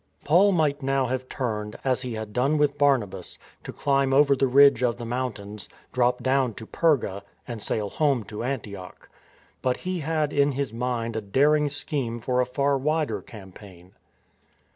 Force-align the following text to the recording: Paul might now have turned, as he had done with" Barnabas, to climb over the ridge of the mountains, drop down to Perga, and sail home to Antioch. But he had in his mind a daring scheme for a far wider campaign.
Paul 0.25 0.51
might 0.51 0.81
now 0.81 1.05
have 1.05 1.29
turned, 1.29 1.75
as 1.85 2.01
he 2.01 2.13
had 2.15 2.33
done 2.33 2.57
with" 2.57 2.75
Barnabas, 2.79 3.37
to 3.63 3.71
climb 3.71 4.15
over 4.15 4.35
the 4.35 4.47
ridge 4.47 4.81
of 4.81 4.97
the 4.97 5.05
mountains, 5.05 5.69
drop 5.93 6.23
down 6.23 6.55
to 6.55 6.65
Perga, 6.65 7.21
and 7.47 7.61
sail 7.61 7.91
home 7.91 8.23
to 8.23 8.41
Antioch. 8.43 9.07
But 9.61 9.77
he 9.85 9.99
had 9.99 10.33
in 10.33 10.53
his 10.53 10.73
mind 10.73 11.15
a 11.15 11.21
daring 11.21 11.69
scheme 11.69 12.17
for 12.17 12.41
a 12.41 12.47
far 12.47 12.79
wider 12.79 13.21
campaign. 13.21 13.91